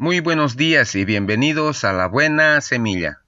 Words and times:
Muy 0.00 0.20
buenos 0.20 0.56
días 0.56 0.94
y 0.94 1.04
bienvenidos 1.04 1.84
a 1.84 1.92
la 1.92 2.06
buena 2.06 2.62
semilla. 2.62 3.20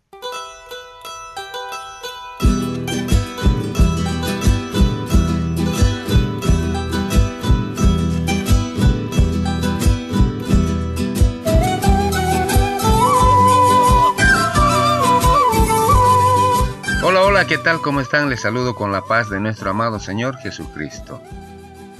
Hola, 17.03 17.21
hola, 17.21 17.47
¿qué 17.47 17.59
tal? 17.59 17.83
¿Cómo 17.83 18.01
están? 18.01 18.31
Les 18.31 18.41
saludo 18.41 18.75
con 18.75 18.93
la 18.93 19.03
paz 19.03 19.29
de 19.29 19.41
nuestro 19.41 19.69
amado 19.69 20.01
Señor 20.01 20.39
Jesucristo. 20.39 21.21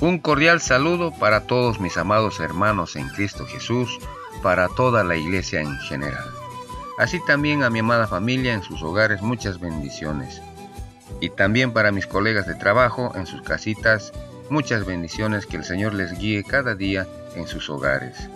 Un 0.01 0.19
cordial 0.19 0.63
saludo 0.63 1.13
para 1.13 1.43
todos 1.43 1.79
mis 1.79 1.99
amados 1.99 2.41
hermanos 2.41 2.97
en 2.97 3.11
Cristo 3.11 3.45
Jesús, 3.45 3.99
para 4.43 4.69
toda 4.69 5.05
la 5.05 5.17
iglesia 5.17 5.61
en 5.61 5.77
general. 5.79 6.31
Así 6.99 7.21
también 7.25 7.63
a 7.63 7.71
mi 7.71 7.79
amada 7.79 8.07
familia 8.07 8.53
en 8.53 8.63
sus 8.63 8.83
hogares 8.83 9.23
muchas 9.23 9.61
bendiciones. 9.61 10.43
Y 11.21 11.31
también 11.31 11.73
para 11.73 11.93
mis 11.93 12.07
colegas 12.07 12.47
de 12.47 12.55
trabajo 12.55 13.13
en 13.15 13.27
sus 13.27 13.43
casitas 13.43 14.13
muchas 14.51 14.85
bendiciones 14.85 15.47
que 15.47 15.57
el 15.57 15.65
Señor 15.65 15.95
les 15.95 16.19
guíe 16.19 16.45
cada 16.45 16.75
día 16.75 17.07
en 17.37 17.47
sus 17.47 17.71
hogares. 17.71 18.29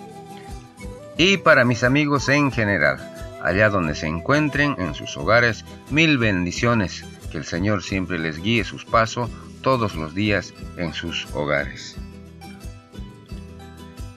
Y 1.19 1.38
para 1.38 1.65
mis 1.65 1.84
amigos 1.84 2.29
en 2.29 2.51
general 2.52 2.98
allá 3.46 3.70
donde 3.70 3.95
se 3.95 4.09
encuentren 4.09 4.74
en 4.79 4.95
sus 4.95 5.16
hogares, 5.16 5.65
mil 5.88 6.18
bendiciones, 6.18 7.04
que 7.30 7.38
el 7.38 7.45
Señor 7.45 7.84
siempre 7.84 8.18
les 8.18 8.43
guíe 8.43 8.65
sus 8.65 8.84
pasos 8.84 9.30
todos 9.62 9.95
los 9.95 10.15
días 10.16 10.52
en 10.77 10.93
sus 10.93 11.27
hogares. 11.32 11.96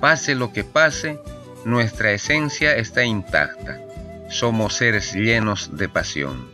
Pase 0.00 0.34
lo 0.34 0.52
que 0.52 0.64
pase, 0.64 1.20
nuestra 1.64 2.12
esencia 2.12 2.74
está 2.76 3.04
intacta. 3.04 3.78
Somos 4.30 4.74
seres 4.74 5.12
llenos 5.12 5.76
de 5.76 5.88
pasión. 5.88 6.48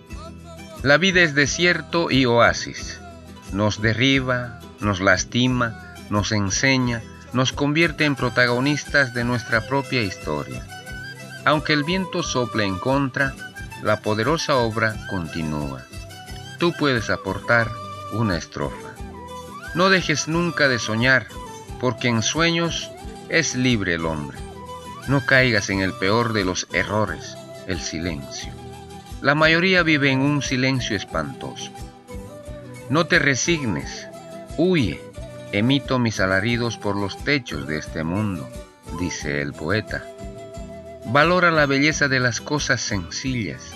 La 0.83 0.99
vida 0.99 1.23
es 1.23 1.35
desierto 1.35 2.11
y 2.11 2.27
oasis. 2.27 3.01
Nos 3.53 3.81
derriba, 3.81 4.61
nos 4.81 5.01
lastima, 5.01 5.95
nos 6.11 6.33
enseña, 6.33 7.03
nos 7.33 7.53
convierte 7.53 8.05
en 8.05 8.17
protagonistas 8.17 9.15
de 9.15 9.25
nuestra 9.25 9.67
propia 9.67 10.03
historia. 10.03 10.67
Aunque 11.45 11.73
el 11.73 11.85
viento 11.85 12.23
sople 12.23 12.65
en 12.65 12.79
contra, 12.79 13.35
la 13.83 14.01
poderosa 14.01 14.57
obra 14.57 14.97
continúa. 15.09 15.85
Tú 16.59 16.73
puedes 16.73 17.11
aportar 17.11 17.71
una 18.13 18.37
estrofa. 18.37 18.95
No 19.75 19.91
dejes 19.91 20.27
nunca 20.27 20.67
de 20.69 20.79
soñar, 20.79 21.29
porque 21.81 22.09
en 22.09 22.23
sueños 22.23 22.91
es 23.29 23.55
libre 23.55 23.95
el 23.95 24.07
hombre. 24.07 24.39
No 25.09 25.25
caigas 25.25 25.71
en 25.71 25.81
el 25.81 25.93
peor 25.93 26.33
de 26.33 26.45
los 26.45 26.67
errores, 26.73 27.37
el 27.67 27.81
silencio. 27.81 28.53
La 29.23 29.35
mayoría 29.35 29.83
vive 29.83 30.11
en 30.11 30.21
un 30.21 30.43
silencio 30.43 30.97
espantoso. 30.97 31.71
No 32.91 33.07
te 33.07 33.19
resignes, 33.19 34.07
huye, 34.57 35.01
emito 35.53 35.99
mis 35.99 36.21
alaridos 36.21 36.77
por 36.77 36.97
los 36.97 37.23
techos 37.25 37.67
de 37.67 37.79
este 37.79 38.05
mundo, 38.05 38.49
dice 38.99 39.41
el 39.41 39.53
poeta. 39.53 40.05
Valora 41.07 41.51
la 41.51 41.67
belleza 41.67 42.09
de 42.09 42.21
las 42.21 42.41
cosas 42.41 42.81
sencillas. 42.81 43.73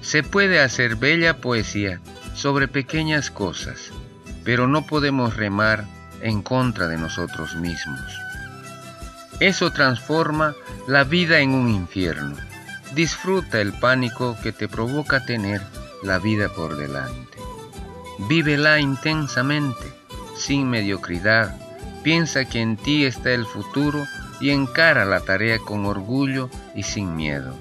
Se 0.00 0.22
puede 0.22 0.60
hacer 0.60 0.96
bella 0.96 1.38
poesía 1.38 2.00
sobre 2.34 2.68
pequeñas 2.68 3.30
cosas, 3.30 3.90
pero 4.44 4.66
no 4.66 4.86
podemos 4.86 5.36
remar 5.36 5.84
en 6.22 6.42
contra 6.42 6.88
de 6.88 6.96
nosotros 6.96 7.54
mismos. 7.56 8.29
Eso 9.40 9.72
transforma 9.72 10.54
la 10.86 11.04
vida 11.04 11.40
en 11.40 11.50
un 11.50 11.70
infierno. 11.70 12.36
Disfruta 12.94 13.60
el 13.60 13.72
pánico 13.72 14.36
que 14.42 14.52
te 14.52 14.68
provoca 14.68 15.24
tener 15.24 15.62
la 16.02 16.18
vida 16.18 16.50
por 16.50 16.76
delante. 16.76 17.38
Vívela 18.28 18.80
intensamente, 18.80 19.92
sin 20.36 20.68
mediocridad. 20.68 21.56
Piensa 22.02 22.44
que 22.44 22.60
en 22.60 22.76
ti 22.76 23.04
está 23.04 23.30
el 23.32 23.46
futuro 23.46 24.06
y 24.40 24.50
encara 24.50 25.06
la 25.06 25.20
tarea 25.20 25.58
con 25.58 25.86
orgullo 25.86 26.50
y 26.74 26.82
sin 26.82 27.16
miedo. 27.16 27.54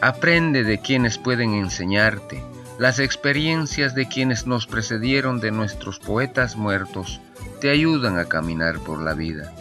Aprende 0.00 0.64
de 0.64 0.80
quienes 0.80 1.18
pueden 1.18 1.54
enseñarte, 1.54 2.42
las 2.78 2.98
experiencias 2.98 3.94
de 3.94 4.08
quienes 4.08 4.46
nos 4.46 4.66
precedieron 4.66 5.38
de 5.38 5.50
nuestros 5.50 5.98
poetas 5.98 6.56
muertos 6.56 7.20
te 7.60 7.70
ayudan 7.70 8.18
a 8.18 8.24
caminar 8.24 8.78
por 8.80 9.00
la 9.00 9.12
vida. 9.12 9.52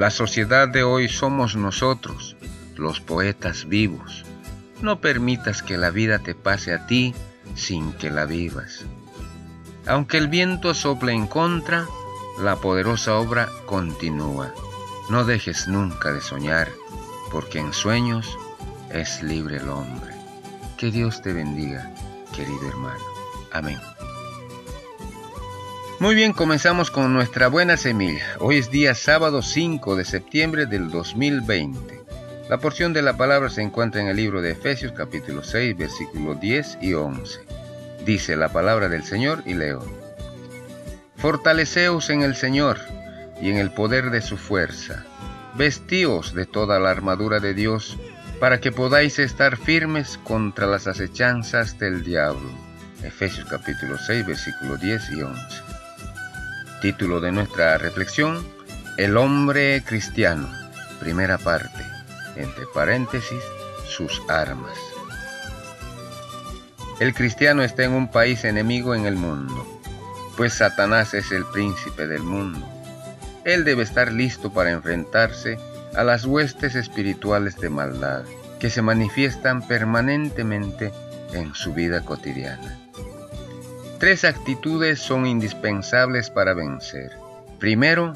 La 0.00 0.08
sociedad 0.10 0.66
de 0.66 0.82
hoy 0.82 1.10
somos 1.10 1.56
nosotros, 1.56 2.34
los 2.74 3.00
poetas 3.00 3.68
vivos. 3.68 4.24
No 4.80 4.98
permitas 5.02 5.62
que 5.62 5.76
la 5.76 5.90
vida 5.90 6.20
te 6.20 6.34
pase 6.34 6.72
a 6.72 6.86
ti 6.86 7.14
sin 7.54 7.92
que 7.92 8.08
la 8.08 8.24
vivas. 8.24 8.86
Aunque 9.86 10.16
el 10.16 10.28
viento 10.28 10.72
sople 10.72 11.12
en 11.12 11.26
contra, 11.26 11.86
la 12.40 12.56
poderosa 12.56 13.18
obra 13.18 13.50
continúa. 13.66 14.54
No 15.10 15.26
dejes 15.26 15.68
nunca 15.68 16.12
de 16.12 16.22
soñar, 16.22 16.70
porque 17.30 17.58
en 17.58 17.74
sueños 17.74 18.38
es 18.90 19.22
libre 19.22 19.58
el 19.58 19.68
hombre. 19.68 20.14
Que 20.78 20.90
Dios 20.90 21.20
te 21.20 21.34
bendiga, 21.34 21.92
querido 22.34 22.70
hermano. 22.70 23.04
Amén. 23.52 23.78
Muy 26.00 26.14
bien, 26.14 26.32
comenzamos 26.32 26.90
con 26.90 27.12
nuestra 27.12 27.48
buena 27.48 27.76
semilla. 27.76 28.24
Hoy 28.38 28.56
es 28.56 28.70
día 28.70 28.94
sábado 28.94 29.42
5 29.42 29.96
de 29.96 30.06
septiembre 30.06 30.64
del 30.64 30.90
2020. 30.90 32.00
La 32.48 32.56
porción 32.56 32.94
de 32.94 33.02
la 33.02 33.18
palabra 33.18 33.50
se 33.50 33.60
encuentra 33.60 34.00
en 34.00 34.06
el 34.06 34.16
libro 34.16 34.40
de 34.40 34.52
Efesios 34.52 34.92
capítulo 34.92 35.42
6 35.42 35.76
versículos 35.76 36.40
10 36.40 36.78
y 36.80 36.94
11. 36.94 37.40
Dice 38.06 38.34
la 38.34 38.48
palabra 38.48 38.88
del 38.88 39.04
Señor 39.04 39.42
y 39.44 39.52
leo. 39.52 39.84
Fortaleceos 41.18 42.08
en 42.08 42.22
el 42.22 42.34
Señor 42.34 42.78
y 43.42 43.50
en 43.50 43.58
el 43.58 43.70
poder 43.70 44.10
de 44.10 44.22
su 44.22 44.38
fuerza. 44.38 45.04
Vestíos 45.54 46.32
de 46.32 46.46
toda 46.46 46.80
la 46.80 46.92
armadura 46.92 47.40
de 47.40 47.52
Dios, 47.52 47.98
para 48.40 48.58
que 48.58 48.72
podáis 48.72 49.18
estar 49.18 49.58
firmes 49.58 50.18
contra 50.24 50.66
las 50.66 50.86
acechanzas 50.86 51.78
del 51.78 52.02
diablo. 52.02 52.48
Efesios 53.04 53.46
capítulo 53.50 53.98
6, 53.98 54.26
versículos 54.26 54.80
10 54.80 55.10
y 55.10 55.20
11. 55.20 55.79
Título 56.80 57.20
de 57.20 57.32
nuestra 57.32 57.78
reflexión, 57.78 58.46
El 58.96 59.16
hombre 59.16 59.82
cristiano, 59.84 60.50
primera 60.98 61.38
parte, 61.38 61.82
entre 62.36 62.66
paréntesis, 62.74 63.42
sus 63.86 64.22
armas. 64.28 64.76
El 67.00 67.14
cristiano 67.14 67.62
está 67.62 67.84
en 67.84 67.92
un 67.92 68.10
país 68.10 68.44
enemigo 68.44 68.94
en 68.94 69.06
el 69.06 69.16
mundo, 69.16 69.80
pues 70.36 70.54
Satanás 70.54 71.14
es 71.14 71.32
el 71.32 71.44
príncipe 71.46 72.06
del 72.06 72.22
mundo 72.22 72.66
él 73.44 73.64
debe 73.64 73.82
estar 73.82 74.12
listo 74.12 74.52
para 74.52 74.70
enfrentarse 74.70 75.58
a 75.94 76.04
las 76.04 76.24
huestes 76.24 76.74
espirituales 76.74 77.56
de 77.56 77.70
maldad 77.70 78.24
que 78.58 78.70
se 78.70 78.82
manifiestan 78.82 79.66
permanentemente 79.66 80.92
en 81.32 81.54
su 81.54 81.72
vida 81.72 82.02
cotidiana. 82.02 82.78
Tres 84.00 84.24
actitudes 84.24 84.98
son 84.98 85.26
indispensables 85.26 86.30
para 86.30 86.54
vencer. 86.54 87.10
Primero, 87.58 88.14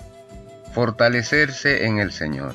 fortalecerse 0.72 1.84
en 1.84 1.98
el 1.98 2.10
Señor, 2.10 2.54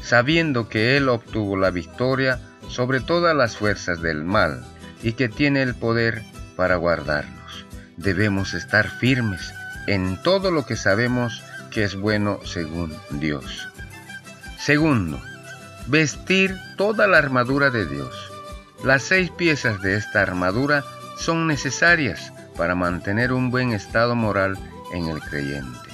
sabiendo 0.00 0.68
que 0.68 0.96
Él 0.96 1.08
obtuvo 1.08 1.56
la 1.56 1.72
victoria 1.72 2.38
sobre 2.68 3.00
todas 3.00 3.34
las 3.34 3.56
fuerzas 3.56 4.00
del 4.00 4.22
mal 4.22 4.64
y 5.02 5.14
que 5.14 5.28
tiene 5.28 5.62
el 5.62 5.74
poder 5.74 6.22
para 6.54 6.76
guardarnos. 6.76 7.66
Debemos 7.96 8.54
estar 8.54 8.88
firmes 8.88 9.52
en 9.88 10.22
todo 10.22 10.52
lo 10.52 10.64
que 10.64 10.76
sabemos 10.76 11.42
que 11.72 11.82
es 11.82 11.96
bueno 11.96 12.38
según 12.44 12.96
Dios. 13.10 13.68
Segundo, 14.56 15.20
vestir 15.88 16.56
toda 16.76 17.08
la 17.08 17.18
armadura 17.18 17.70
de 17.70 17.86
Dios. 17.86 18.14
Las 18.84 19.02
seis 19.02 19.32
piezas 19.32 19.82
de 19.82 19.96
esta 19.96 20.22
armadura 20.22 20.84
son 21.18 21.48
necesarias 21.48 22.32
para 22.58 22.74
mantener 22.74 23.32
un 23.32 23.50
buen 23.50 23.72
estado 23.72 24.16
moral 24.16 24.58
en 24.92 25.06
el 25.06 25.20
creyente. 25.20 25.88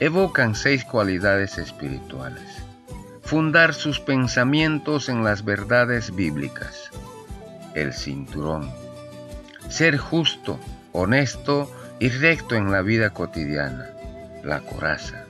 Evocan 0.00 0.54
seis 0.54 0.84
cualidades 0.84 1.56
espirituales. 1.56 2.42
fundar 3.22 3.74
sus 3.74 3.98
pensamientos 3.98 5.08
en 5.08 5.24
las 5.24 5.44
verdades 5.44 6.14
bíblicas. 6.14 6.90
El 7.74 7.92
cinturón. 7.92 8.70
Ser 9.68 9.96
justo, 9.96 10.60
honesto 10.92 11.68
y 11.98 12.08
recto 12.10 12.54
en 12.54 12.70
la 12.70 12.82
vida 12.82 13.10
cotidiana. 13.10 13.86
La 14.44 14.60
coraza. 14.60 15.24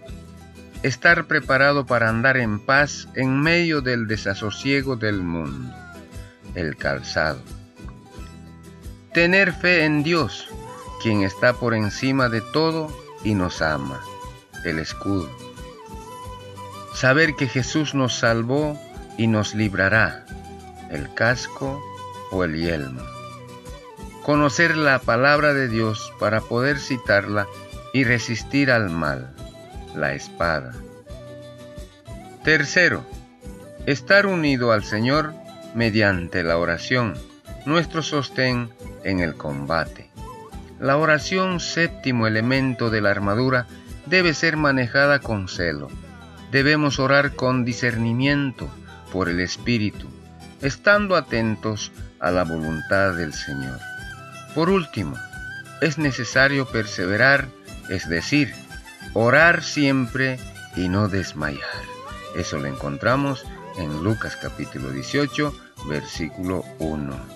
Estar 0.83 1.25
preparado 1.25 1.87
para 1.87 2.11
andar 2.11 2.37
en 2.37 2.59
paz 2.61 3.09
en 3.15 3.41
medio 3.41 3.81
del 3.81 4.07
desasosiego 4.07 4.97
del 4.97 5.23
mundo. 5.23 5.75
El 6.55 6.77
calzado. 6.77 7.41
Tener 9.17 9.55
fe 9.55 9.87
en 9.87 10.03
Dios, 10.03 10.47
quien 11.03 11.23
está 11.23 11.55
por 11.55 11.73
encima 11.73 12.29
de 12.29 12.43
todo 12.43 12.95
y 13.25 13.33
nos 13.33 13.63
ama. 13.63 13.99
El 14.63 14.79
escudo 14.79 15.31
Saber 16.93 17.35
que 17.35 17.49
Jesús 17.49 17.95
nos 17.95 18.19
salvó 18.19 18.79
y 19.17 19.27
nos 19.27 19.55
librará, 19.55 20.27
el 20.91 21.15
casco 21.15 21.83
o 22.31 22.45
el 22.45 22.57
yelmo. 22.61 23.01
Conocer 24.23 24.77
la 24.77 24.99
palabra 24.99 25.55
de 25.55 25.69
Dios 25.69 26.13
para 26.21 26.43
poder 26.43 26.79
citarla 26.79 27.47
y 27.95 28.05
resistir 28.05 28.71
al 28.71 28.91
mal, 28.91 29.35
la 29.95 30.13
espada. 30.13 30.75
Tercero, 32.45 33.03
estar 33.87 34.27
unido 34.27 34.73
al 34.73 34.85
Señor 34.85 35.33
mediante 35.75 36.43
la 36.43 36.59
oración, 36.59 37.15
nuestro 37.65 38.03
sostén 38.03 38.69
en 39.07 39.21
el 39.21 39.35
combate. 39.35 40.11
La 40.79 40.99
oración, 40.99 41.61
séptimo 41.61 42.27
elemento 42.27 42.91
de 42.91 43.01
la 43.01 43.11
armadura, 43.11 43.67
debe 44.05 44.35
ser 44.35 44.57
manejada 44.57 45.21
con 45.21 45.49
celo 45.49 45.89
debemos 46.51 46.99
orar 46.99 47.35
con 47.35 47.65
discernimiento 47.65 48.69
por 49.13 49.29
el 49.29 49.41
Espíritu, 49.41 50.09
estando 50.63 51.17
atentos 51.17 51.93
a 52.21 52.31
la 52.31 52.45
voluntad 52.45 53.15
del 53.15 53.33
Señor. 53.33 53.79
Por 54.55 54.71
último, 54.71 55.17
es 55.81 55.99
necesario 55.99 56.67
perseverar, 56.67 57.49
es 57.91 58.09
decir, 58.09 58.55
orar 59.13 59.63
siempre 59.63 60.39
y 60.77 60.89
no 60.89 61.09
desmayar. 61.09 61.61
Eso 62.37 62.59
lo 62.59 62.67
encontramos 62.67 63.45
en 63.79 64.03
Lucas 64.03 64.37
capítulo 64.41 64.91
18, 64.91 65.55
versículo 65.89 66.65
1. 66.79 67.36